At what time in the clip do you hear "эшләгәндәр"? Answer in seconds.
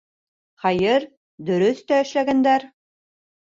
2.07-2.67